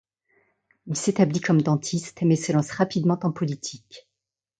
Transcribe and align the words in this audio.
Il 0.87 0.95
s'établit 0.97 1.41
comme 1.41 1.61
dentiste 1.61 2.23
mais 2.23 2.35
se 2.35 2.51
lance 2.51 2.71
rapidement 2.71 3.19
en 3.21 3.31
politique. 3.31 4.09